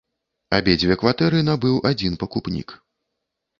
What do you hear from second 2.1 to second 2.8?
пакупнік.